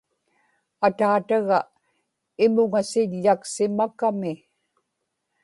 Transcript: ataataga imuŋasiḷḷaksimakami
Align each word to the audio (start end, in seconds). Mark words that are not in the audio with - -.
ataataga 0.87 1.57
imuŋasiḷḷaksimakami 2.45 4.33